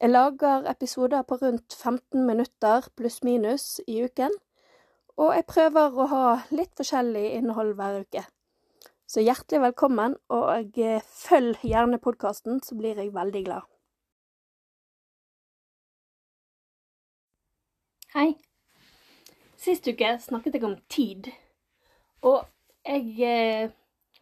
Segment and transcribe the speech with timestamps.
[0.00, 4.34] Jeg lager episoder på rundt 15 minutter pluss-minus i uken,
[5.16, 8.26] og jeg prøver å ha litt forskjellig innhold hver uke.
[9.08, 13.64] Så hjertelig velkommen, og eh, følg gjerne podkasten, så blir jeg veldig glad.
[18.12, 18.34] Hei.
[19.56, 21.30] Sist uke snakket jeg om tid.
[22.20, 22.44] Og
[22.84, 23.72] jeg eh,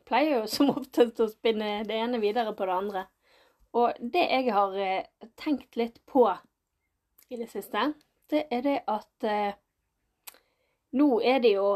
[0.07, 3.05] pleier jo som oftest å spinne det ene videre på det andre.
[3.75, 6.29] Og det jeg har eh, tenkt litt på
[7.29, 7.93] i det siste,
[8.31, 9.57] det er det at eh,
[10.95, 11.69] nå er det jo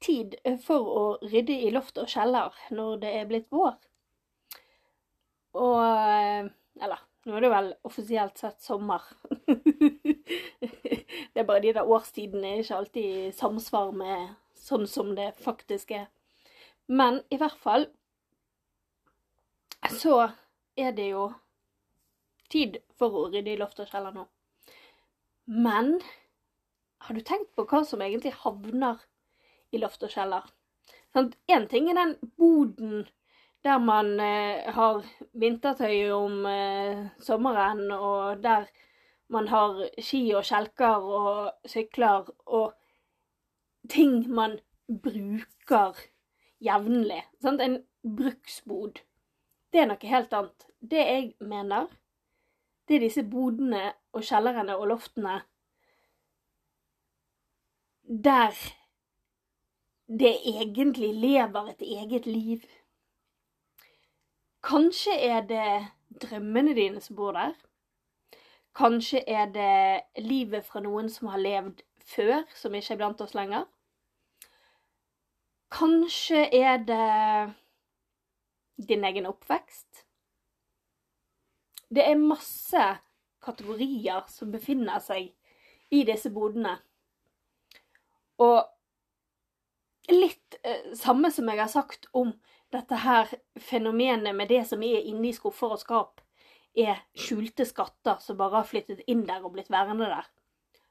[0.00, 3.76] tid for å rydde i loft og kjeller når det er blitt vår.
[5.60, 6.48] Og eh,
[6.82, 9.04] Eller, nå er det vel offisielt sett sommer.
[9.42, 15.34] det er bare de der årstidene er ikke alltid i samsvar med sånn som det
[15.44, 16.08] faktisk er.
[16.88, 17.86] Men i hvert fall
[20.00, 20.30] så
[20.80, 21.28] er det jo
[22.52, 24.26] tid for å rydde i loft og kjeller nå.
[25.52, 25.96] Men
[27.02, 29.00] har du tenkt på hva som egentlig havner
[29.72, 30.46] i loft og kjeller?
[31.50, 33.02] Én ting er den boden
[33.62, 35.04] der man eh, har
[35.38, 38.66] vintertøy om eh, sommeren, og der
[39.32, 42.72] man har ski og kjelker og sykler og
[43.90, 44.58] ting man
[44.88, 46.00] bruker
[46.62, 47.22] jevnlig.
[47.44, 49.00] En bruksbod.
[49.72, 50.66] Det er noe helt annet.
[50.80, 51.86] Det jeg mener,
[52.88, 55.40] det er disse bodene og kjellerne og loftene
[58.02, 58.56] der
[60.18, 62.60] det egentlig lever et eget liv.
[64.62, 65.88] Kanskje er det
[66.22, 67.54] drømmene dine som bor der.
[68.74, 73.34] Kanskje er det livet fra noen som har levd før, som ikke er blant oss
[73.34, 73.64] lenger.
[75.72, 77.54] Kanskje er det
[78.88, 80.04] din egen oppvekst.
[81.92, 82.84] Det er masse
[83.42, 85.32] kategorier som befinner seg
[85.92, 86.78] i disse bodene.
[88.40, 88.62] Og
[90.12, 92.32] litt eh, samme som jeg har sagt om
[92.72, 93.28] dette her
[93.60, 96.22] fenomenet med det som er inni skuffer og skap,
[96.72, 100.30] er skjulte skatter som bare har flyttet inn der og blitt værende der.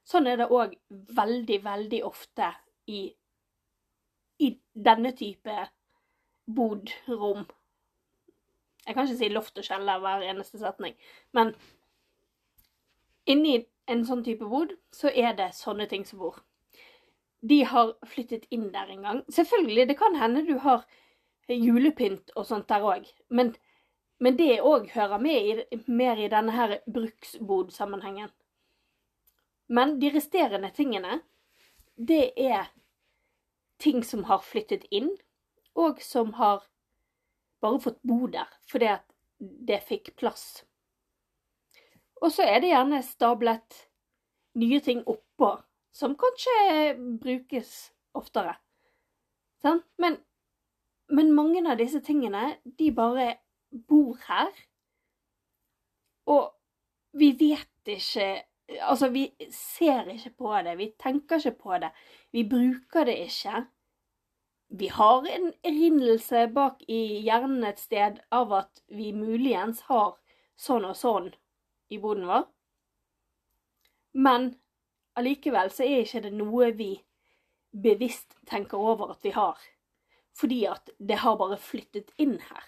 [0.06, 0.76] Sånn er det òg
[1.18, 2.52] veldig, veldig ofte
[2.90, 3.08] i,
[4.42, 5.58] i denne type
[6.46, 7.48] bodrom.
[8.88, 10.96] Jeg kan ikke si loft og kjeller hver eneste setning,
[11.38, 11.54] men
[13.30, 13.60] inni
[13.92, 16.40] en sånn type bod så er det sånne ting som bor
[17.42, 19.22] de har flyttet inn der en gang.
[19.30, 20.86] Selvfølgelig, det kan hende du har
[21.50, 23.56] julepynt og sånt der òg, men,
[24.20, 28.30] men, det òg hører med i, mer i denne her bruksbodsammenhengen.
[29.68, 31.22] Men de resterende tingene,
[31.98, 32.70] det er
[33.80, 35.10] ting som har flyttet inn,
[35.76, 36.68] og som har
[37.62, 39.08] bare fått bo der fordi at
[39.40, 40.64] det fikk plass.
[42.22, 43.86] Og så er det gjerne stablet
[44.62, 45.56] nye ting oppå
[45.96, 48.54] som kanskje brukes oftere.
[49.62, 49.86] Sant?
[49.98, 50.18] Men,
[51.12, 53.34] men mange av disse tingene, de bare
[53.72, 54.52] bor her.
[56.30, 56.52] Og
[57.18, 57.68] vi vet
[57.98, 58.32] ikke
[58.88, 61.90] Altså, vi ser ikke på det, vi tenker ikke på det,
[62.32, 63.66] vi bruker det ikke.
[64.74, 70.14] Vi har en erinnelse bak i hjernen et sted av at vi muligens har
[70.56, 71.26] sånn og sånn
[71.92, 72.46] i boden vår.
[74.16, 74.46] Men
[75.20, 76.94] allikevel så er ikke det noe vi
[77.84, 79.60] bevisst tenker over at vi har.
[80.40, 82.64] Fordi at det har bare flyttet inn her.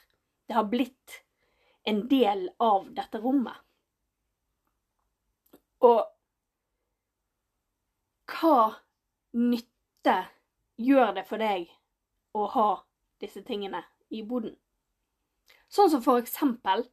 [0.47, 1.21] Det har blitt
[1.87, 3.55] en del av dette rommet.
[5.87, 6.03] Og
[8.33, 8.59] hva
[9.39, 10.17] nytte
[10.83, 11.71] gjør det for deg
[12.33, 12.67] å ha
[13.21, 14.55] disse tingene i boden?
[15.73, 16.85] Sånn som for eksempel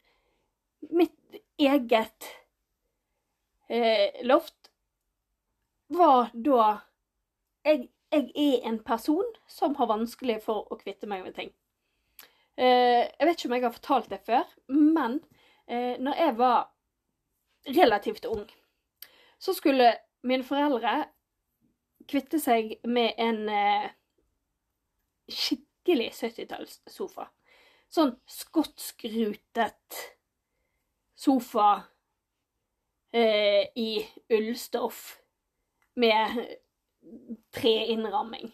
[0.89, 2.29] mitt eget
[3.69, 4.71] eh, loft
[5.91, 6.67] var da
[7.67, 11.51] jeg, jeg, er en person som har vanskelig for å kvitte meg med ting.
[12.57, 15.21] Eh, jeg vet ikke om jeg har fortalt det før, men
[15.67, 16.61] eh, når jeg var
[17.69, 18.47] relativt ung,
[19.41, 19.93] så skulle
[20.25, 21.05] mine foreldre
[22.11, 23.91] kvitte seg med en eh,
[25.35, 27.27] skikkelig 70-tallssofa.
[27.91, 30.01] Sånn skotskrutet
[31.19, 31.71] sofa
[33.13, 33.91] eh, i
[34.31, 35.19] ullstoff
[36.01, 36.39] med
[37.51, 38.53] treinnramming.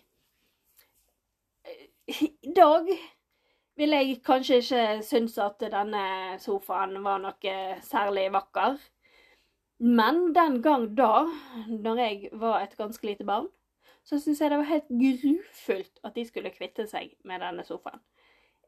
[2.07, 2.89] I dag
[3.77, 6.05] vil jeg kanskje ikke synes at denne
[6.41, 8.79] sofaen var noe særlig vakker.
[9.79, 11.27] Men den gang da,
[11.69, 13.51] når jeg var et ganske lite barn,
[14.07, 18.03] så syns jeg det var helt grufullt at de skulle kvitte seg med denne sofaen.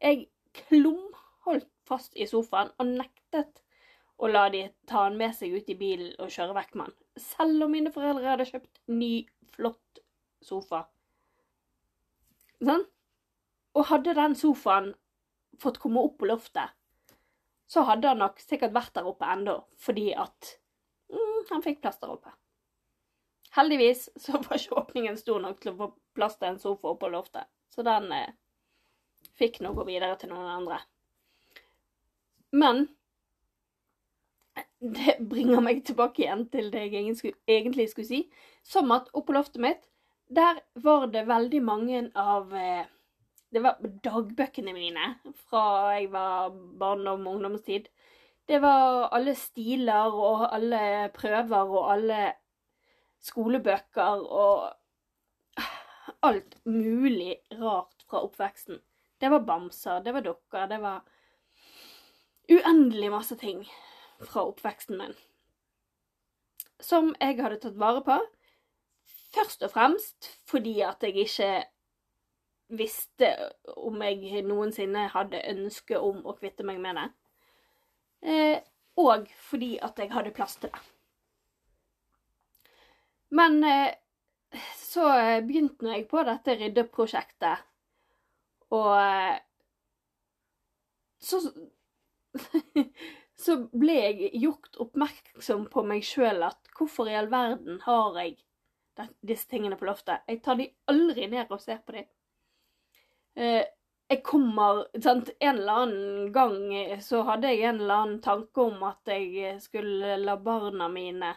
[0.02, 0.26] Jeg
[0.66, 3.62] klumholdt fast i sofaen og nektet
[4.18, 6.96] å la de ta den med seg ut i bilen og kjøre vekk med den.
[7.22, 9.12] Selv om mine foreldre hadde kjøpt ny,
[9.54, 10.02] flott
[10.42, 10.84] sofa.
[12.58, 12.82] Sånn?
[13.78, 14.90] Og hadde den sofaen
[15.62, 16.74] fått komme opp på loftet,
[17.68, 20.54] så hadde han nok sikkert vært der oppe ennå, fordi at
[21.12, 22.32] mm, han fikk plass der oppe.
[23.56, 27.10] Heldigvis så var ikke åpningen stor nok til å få plass til en sofa på
[27.12, 28.30] loftet, så den eh,
[29.38, 30.82] fikk nå gå videre til noen andre.
[32.52, 32.86] Men
[34.80, 37.16] det bringer meg tilbake igjen til det jeg
[37.46, 38.20] egentlig skulle si,
[38.66, 39.82] som at oppå loftet mitt,
[40.28, 42.84] der var det veldig mange av eh,
[43.48, 45.14] det var dagbøkene mine
[45.48, 47.86] fra jeg var barndom og ungdomstid.
[48.48, 52.20] Det var alle stiler og alle prøver og alle
[53.24, 54.74] skolebøker og
[56.22, 58.80] alt mulig rart fra oppveksten.
[59.18, 61.02] Det var bamser, det var dukker, det var
[62.48, 63.64] uendelig masse ting
[64.20, 65.14] fra oppveksten min.
[66.80, 68.18] Som jeg hadde tatt vare på.
[69.34, 71.50] Først og fremst fordi at jeg ikke
[72.78, 73.32] visste
[73.76, 77.08] om jeg noensinne hadde ønske om å kvitte meg med det.
[78.28, 78.58] Eh,
[78.98, 80.97] og fordi at jeg hadde plass til det.
[83.28, 83.94] Men eh,
[84.76, 85.04] så
[85.44, 87.64] begynte jeg på dette ryddeprosjektet,
[88.72, 89.38] og eh,
[91.18, 91.42] så
[93.38, 98.34] Så ble jeg gjort oppmerksom på meg sjøl at hvorfor i all verden har jeg
[99.22, 100.24] disse tingene på loftet?
[100.26, 103.62] Jeg tar de aldri ned og ser på eh,
[104.08, 106.58] jeg kommer sant, En eller annen gang
[107.04, 111.36] så hadde jeg en eller annen tanke om at jeg skulle la barna mine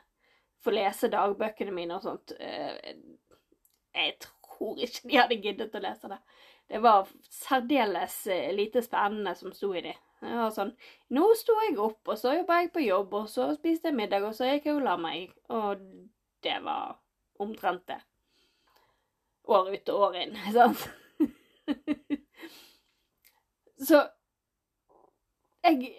[0.63, 2.33] få lese dagbøkene mine og sånt.
[2.39, 2.95] Eh,
[3.95, 6.19] jeg tror ikke de hadde giddet å lese det.
[6.71, 9.95] Det var særdeles eh, lite spennende som sto i de.
[10.21, 10.71] Det var sånn
[11.17, 14.23] Nå sto jeg opp, og så jobba jeg på jobb, og så spiste jeg middag,
[14.27, 15.33] og så gikk jeg og la meg.
[15.51, 15.81] Og
[16.45, 16.99] det var
[17.41, 17.97] omtrent det.
[19.51, 20.87] År ut og år inn, sant?
[23.81, 24.03] Så
[25.65, 25.89] jeg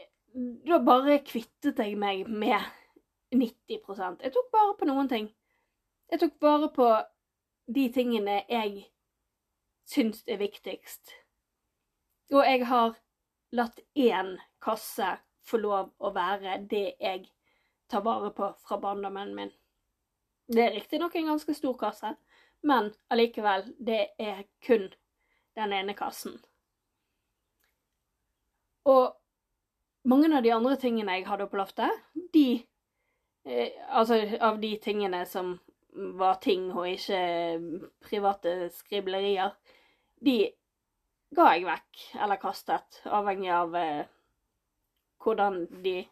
[0.64, 2.62] Da bare kvittet jeg meg med
[3.32, 5.28] 90% Jeg tok bare på noen ting.
[6.12, 6.88] Jeg tok bare på
[7.72, 8.86] de tingene jeg
[9.88, 11.14] syns er viktigst.
[12.32, 12.96] Og jeg har
[13.52, 17.26] latt én kasse få lov å være det jeg
[17.90, 19.52] tar vare på fra barndommen min.
[20.52, 22.14] Det er riktignok en ganske stor kasse,
[22.62, 24.88] men allikevel, det er kun
[25.56, 26.38] den ene kassen.
[28.88, 29.12] Og
[30.08, 32.00] mange av de andre tingene jeg hadde på loftet,
[32.34, 32.62] de
[33.44, 35.56] Altså av de tingene som
[35.92, 37.22] var ting og ikke
[38.06, 39.50] private skriblerier,
[40.22, 40.36] de
[41.34, 44.04] ga jeg vekk eller kastet, avhengig av eh,
[45.22, 46.02] hvordan de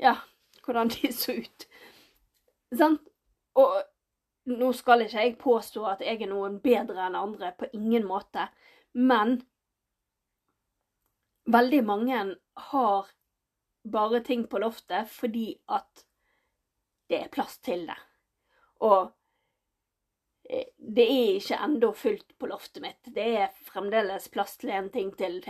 [0.00, 0.14] Ja,
[0.64, 1.66] hvordan de så ut.
[2.72, 3.02] Sant?
[3.58, 3.82] Og
[4.48, 8.46] nå skal ikke jeg påstå at jeg er noen bedre enn andre, på ingen måte,
[8.94, 9.40] men
[11.50, 12.22] veldig mange
[12.70, 13.10] har
[13.82, 16.04] bare ting på loftet fordi at
[17.10, 17.98] det er plass til det.
[18.86, 19.10] Og
[20.48, 23.10] eh, det er ikke ennå fullt på loftet mitt.
[23.14, 25.40] Det er fremdeles plass til en ting til.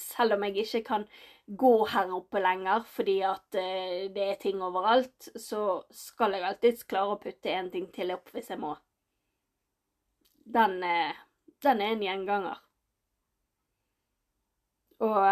[0.00, 1.06] Selv om jeg ikke kan
[1.46, 6.88] gå her oppe lenger fordi at eh, det er ting overalt, så skal jeg alltids
[6.90, 8.74] klare å putte en ting til opp hvis jeg må.
[10.58, 11.14] Den, eh,
[11.62, 12.62] den er en gjenganger.
[15.06, 15.22] Og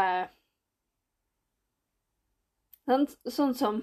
[2.86, 3.82] sånn, som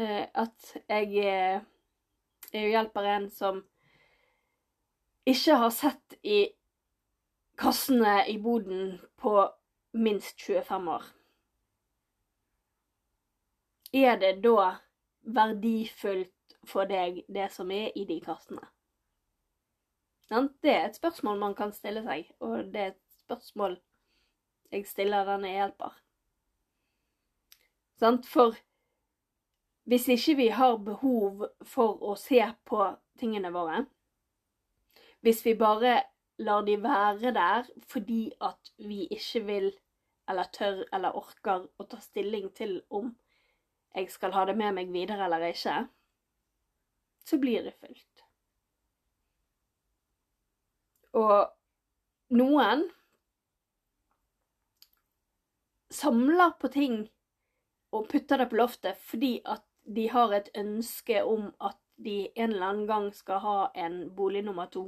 [0.00, 1.60] at jeg
[2.50, 3.60] jeg hjelper en som
[5.28, 6.40] ikke har sett i
[7.60, 9.34] kassene i boden på
[9.92, 11.04] minst 25 år.
[13.94, 14.66] Er det da
[15.22, 18.66] verdifullt for deg, det som er i de kassene?
[20.30, 23.78] Det er et spørsmål man kan stille seg, og det er et spørsmål
[24.70, 25.94] jeg stiller denne hjelper.
[28.00, 28.56] For
[29.90, 32.84] hvis ikke vi har behov for å se på
[33.20, 33.84] tingene våre,
[35.20, 35.98] hvis vi bare
[36.40, 39.68] lar de være der fordi at vi ikke vil
[40.30, 43.12] eller tør eller orker å ta stilling til om
[43.96, 45.76] jeg skal ha det med meg videre eller ikke,
[47.26, 48.24] så blir det fullt.
[51.18, 51.50] Og
[52.38, 52.86] noen
[55.90, 57.00] samler på ting
[57.92, 62.52] og putter det på loftet fordi at de har et ønske om at de en
[62.52, 64.86] eller annen gang skal ha en bolig nummer to.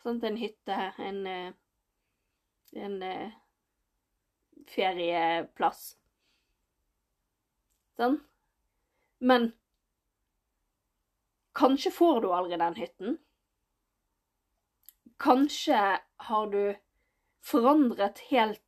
[0.00, 1.52] Sånn, en hytte, en, eh,
[2.72, 3.32] en eh,
[4.70, 5.82] ferieplass.
[8.00, 8.16] Sånn.
[9.20, 9.50] Men
[11.58, 13.18] kanskje får du aldri den hytten.
[15.20, 15.82] Kanskje
[16.30, 16.62] har du
[17.44, 18.64] forandret helt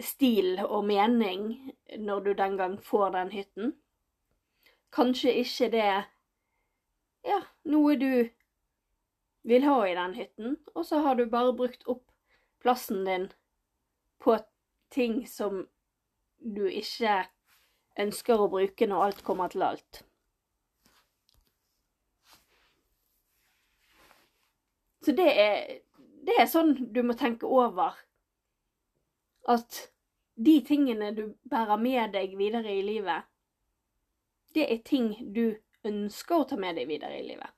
[0.00, 3.74] stil og mening når du den gang får den hytten.
[4.92, 5.88] Kanskje ikke det
[7.28, 8.28] ja, noe du
[9.42, 12.06] vil ha i den hytten, og så har du bare brukt opp
[12.60, 13.28] plassen din
[14.20, 14.36] på
[14.92, 15.66] ting som
[16.40, 17.22] du ikke
[18.00, 20.02] ønsker å bruke når alt kommer til alt.
[25.04, 25.80] Så det er,
[26.26, 27.96] det er sånn du må tenke over.
[29.50, 29.80] At
[30.40, 33.26] de tingene du bærer med deg videre i livet,
[34.54, 37.50] det er ting du ønsker å ta med deg videre i livet.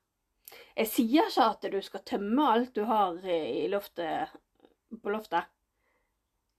[0.77, 4.33] Jeg sier ikke at du skal tømme alt du har i loftet,
[5.01, 5.49] på loftet.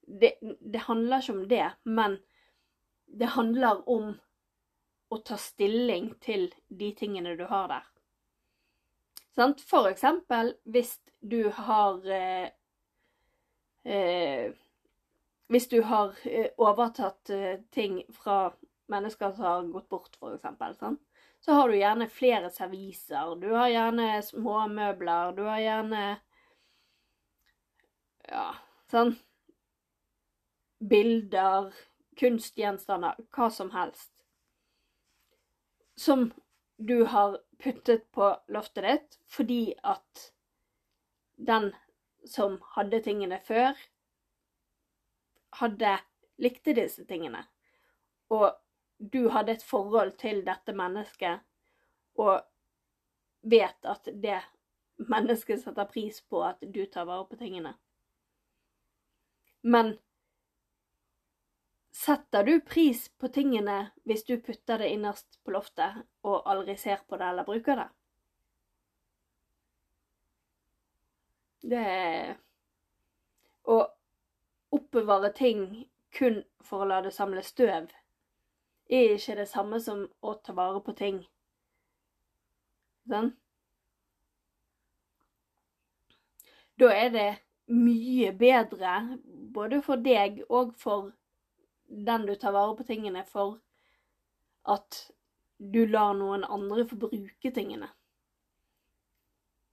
[0.05, 2.19] Det, det handler ikke om det, men
[3.07, 4.13] det handler om
[5.15, 7.87] å ta stilling til de tingene du har der.
[9.67, 12.51] For eksempel hvis du har eh,
[13.85, 14.53] eh,
[15.53, 18.55] Hvis du har eh, overtatt eh, ting fra
[18.93, 20.97] mennesker som har gått bort, eksempel, sånn?
[21.45, 23.35] så har du gjerne flere serviser.
[23.37, 25.35] Du har gjerne småmøbler.
[25.37, 26.05] Du har gjerne
[28.25, 28.55] Ja,
[28.89, 29.13] sånn
[30.81, 31.69] Bilder,
[32.17, 34.11] kunstgjenstander, hva som helst.
[36.01, 36.31] Som
[36.77, 40.25] du har puttet på loftet ditt fordi at
[41.37, 41.71] den
[42.25, 43.77] som hadde tingene før,
[45.61, 45.97] hadde
[46.43, 47.45] likte disse tingene.
[48.35, 48.51] Og
[48.99, 51.43] du hadde et forhold til dette mennesket,
[52.19, 52.43] og
[53.43, 54.41] vet at det
[55.11, 57.75] mennesket setter pris på at du tar vare på tingene.
[59.65, 59.97] Men
[61.95, 67.03] setter du pris på tingene hvis du putter det innerst på loftet og aldri ser
[67.09, 67.91] på det eller bruker det?
[71.65, 71.85] Det
[73.65, 73.77] Å
[74.95, 77.89] oppbevare ting kun for å la det samle støv
[78.95, 81.19] er ikke det samme som å ta vare på ting.
[83.11, 83.33] Sånn?
[86.79, 87.27] Da er det
[87.75, 88.95] mye bedre,
[89.57, 91.11] både for deg og for
[91.89, 93.59] den du tar vare på tingene, for
[94.71, 95.05] at
[95.59, 97.91] du lar noen andre få bruke tingene.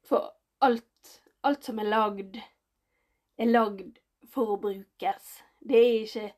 [0.08, 0.32] For
[0.66, 2.40] alt, alt som er lagd,
[3.38, 4.01] er lagd
[4.32, 5.34] for å brukes.
[5.60, 6.30] Det er ikke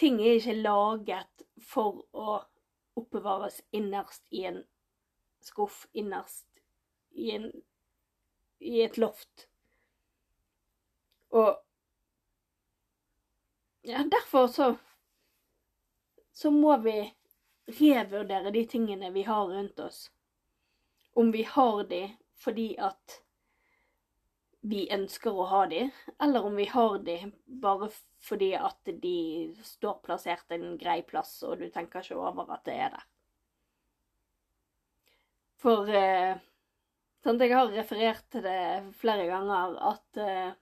[0.00, 2.38] Ting er ikke laget for å
[2.96, 4.62] oppbevares innerst i en
[5.44, 6.46] skuff, innerst
[7.10, 7.50] i, en,
[8.64, 9.44] i et loft.
[11.36, 11.58] Og
[13.84, 14.70] ja, derfor så
[16.40, 17.14] så må vi
[17.66, 20.10] revurdere de tingene vi har rundt oss.
[21.12, 23.18] Om vi har de fordi at
[24.60, 25.86] vi ønsker å ha de,
[26.20, 27.16] eller om vi har de
[27.62, 27.88] bare
[28.20, 32.76] fordi at de står plassert en grei plass, og du tenker ikke over at det
[32.76, 33.06] er der.
[35.60, 36.40] For eh,
[37.24, 38.60] sånn Jeg har referert til det
[39.00, 40.52] flere ganger at eh,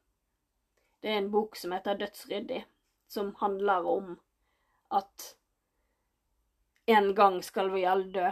[1.03, 2.65] det er en bok som heter 'Dødsryddig',
[3.07, 4.17] som handler om
[4.91, 5.35] at
[6.87, 8.31] en gang skal vi alle dø.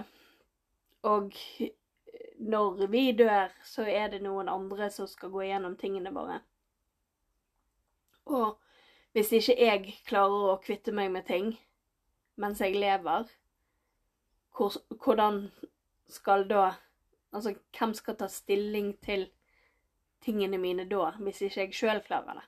[1.07, 1.35] Og
[2.39, 6.41] når vi dør, så er det noen andre som skal gå gjennom tingene våre.
[8.27, 8.57] Og
[9.17, 11.55] hvis ikke jeg klarer å kvitte meg med ting
[12.37, 13.31] mens jeg lever,
[14.57, 15.47] hvordan
[16.09, 16.75] skal da
[17.35, 19.27] Altså, hvem skal ta stilling til
[20.25, 22.45] tingene mine da, hvis ikke jeg sjøl klarer det?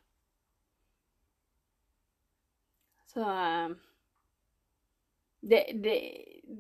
[3.11, 3.75] Så eh,
[5.51, 5.97] det, det,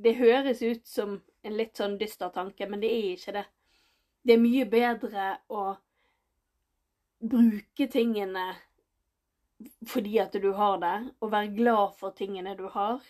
[0.04, 3.44] det høres ut som en litt sånn dyster tanke, men det er ikke det.
[4.22, 5.68] Det er mye bedre å
[7.18, 8.48] bruke tingene
[9.90, 13.02] fordi at du har det, og være glad for tingene du har.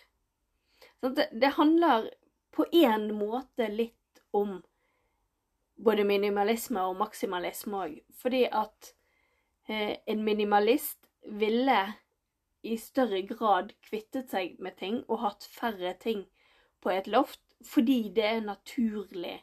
[1.01, 2.09] Sånn det, handler
[2.55, 4.57] på en måte litt om
[5.79, 7.99] både minimalisme og maksimalisme òg.
[8.17, 8.93] Fordi at
[9.69, 11.79] eh, en minimalist ville
[12.65, 16.25] i større grad kvittet seg med ting og hatt færre ting
[16.83, 19.37] på et loft fordi det er naturlig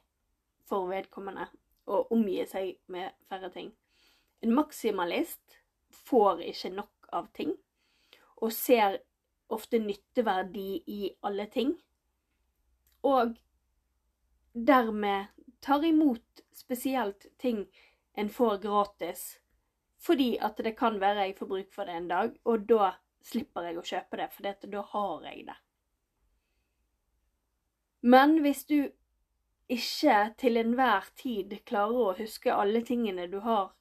[0.66, 1.49] for vedkommende
[1.87, 3.70] å omgi seg med færre ting.
[4.42, 5.58] En maksimalist
[6.06, 7.54] får ikke nok av ting
[8.37, 8.99] og ser
[9.52, 11.73] ofte nytteverdi i alle ting.
[13.06, 13.37] Og
[14.52, 15.30] dermed
[15.62, 17.66] tar imot spesielt ting
[18.16, 19.25] en får gratis,
[20.00, 22.94] fordi at det kan være jeg får bruk for det en dag, og da
[23.26, 25.56] slipper jeg å kjøpe det, for da har jeg det.
[28.07, 28.79] Men hvis du
[29.73, 33.73] ikke til enhver tid klarer å huske alle tingene du har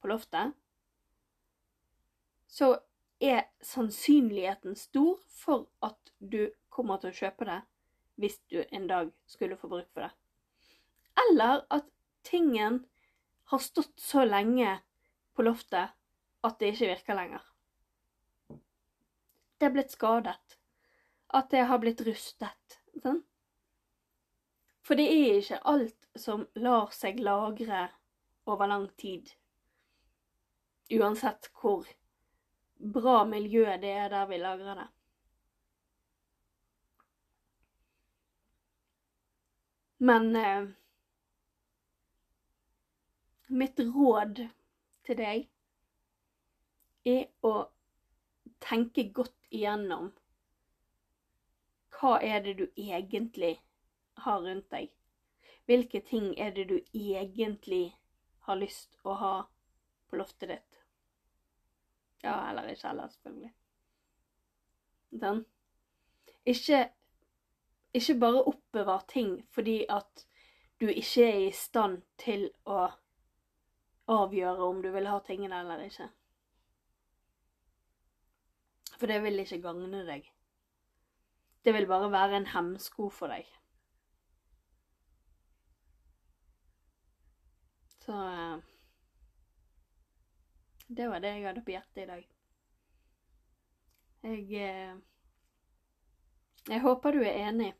[0.00, 0.54] på loftet,
[2.48, 2.70] så
[3.20, 7.60] er sannsynligheten stor for at du kommer til å kjøpe det
[8.22, 10.12] hvis du en dag skulle få bruk for det.
[11.26, 11.90] Eller at
[12.24, 12.80] tingen
[13.52, 14.78] har stått så lenge
[15.36, 15.92] på loftet
[16.44, 17.44] at det ikke virker lenger.
[19.58, 20.58] Det er blitt skadet.
[21.34, 22.80] At det har blitt rustet.
[23.02, 23.22] Sånn?
[24.84, 27.86] For det er ikke alt som lar seg lagre
[28.44, 29.30] over lang tid.
[30.92, 31.88] Uansett hvor
[32.76, 34.88] bra miljø det er der vi lagrer det.
[40.04, 40.66] Men eh,
[43.48, 44.42] mitt råd
[45.06, 45.46] til deg
[47.08, 47.54] er å
[48.64, 50.10] tenke godt igjennom
[51.94, 53.54] hva er det du egentlig
[54.16, 54.92] har rundt deg.
[55.64, 57.96] Hvilke ting er det du egentlig
[58.44, 59.34] har lyst å ha
[60.10, 60.80] på loftet ditt?
[62.24, 63.52] Ja, eller ikke heller, selvfølgelig.
[65.24, 65.44] Den.
[66.44, 66.88] Ikke,
[67.94, 70.26] ikke bare oppbevar ting fordi at
[70.80, 72.88] du ikke er i stand til å
[74.10, 76.08] avgjøre om du vil ha tingene eller ikke.
[78.98, 80.26] For det vil ikke gagne deg.
[81.64, 83.48] Det vil bare være en hemsko for deg.
[88.04, 88.58] Så eh,
[90.86, 92.28] det var det jeg hadde på hjertet i dag.
[94.22, 94.96] Jeg eh,
[96.68, 97.74] Jeg håper du er enig.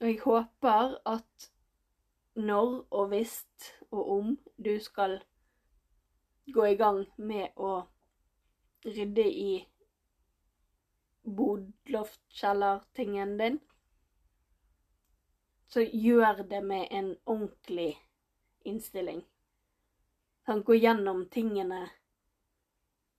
[0.00, 1.52] Og jeg håper at
[2.36, 3.46] når og hvis
[3.90, 5.24] og om du skal
[6.52, 7.88] gå i gang med å
[8.84, 9.68] rydde i
[11.24, 13.60] bodloftkjellertingen din,
[15.66, 17.96] så gjør det med en ordentlig
[18.66, 19.22] innstilling.
[20.46, 21.88] Sånn, gå gjennom tingene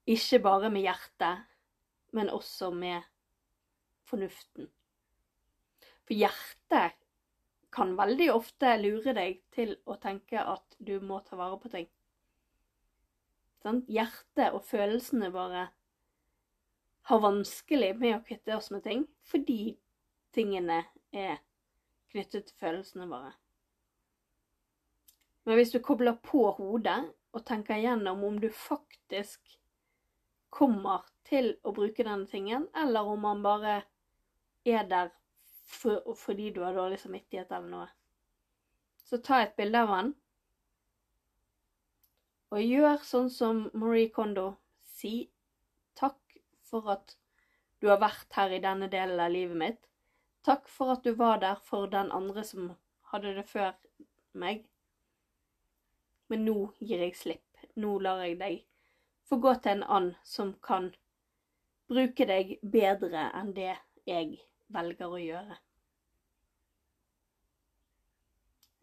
[0.08, 1.44] ikke bare med hjertet,
[2.16, 3.04] men også med
[4.08, 4.70] fornuften.
[6.08, 6.96] For hjertet
[7.76, 11.90] kan veldig ofte lure deg til å tenke at du må ta vare på ting.
[13.66, 13.84] Sånn?
[13.92, 15.68] Hjertet og følelsene våre
[17.12, 19.76] har vanskelig med å kvitte oss med ting fordi
[20.36, 21.42] tingene er
[22.18, 23.36] knyttet til følelsene våre.
[25.46, 27.00] Men hvis du kobler på hodet
[27.32, 29.54] og tenker igjennom om du faktisk
[30.52, 33.78] kommer til å bruke denne tingen, eller om man bare
[34.68, 35.14] er der
[35.68, 37.88] for, fordi du har dårlig samvittighet eller noe,
[39.08, 40.14] så ta et bilde av han,
[42.52, 44.54] og gjør sånn som Marie Kondo.
[44.98, 45.30] Si
[46.00, 47.16] takk for at
[47.84, 49.82] du har vært her i denne delen av livet mitt.
[50.46, 52.72] Takk for at du var der for den andre som
[53.12, 53.74] hadde det før
[54.34, 54.66] meg.
[56.28, 57.44] Men nå gir jeg slipp.
[57.76, 58.66] Nå lar jeg deg
[59.28, 60.92] få gå til en and som kan
[61.88, 63.74] bruke deg bedre enn det
[64.08, 64.38] jeg
[64.74, 65.58] velger å gjøre.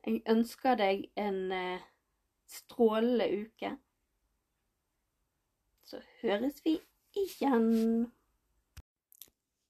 [0.05, 1.85] Jeg ønsker deg en eh,
[2.45, 3.71] strålende uke.
[5.85, 6.77] Så høres vi
[7.17, 8.11] igjen.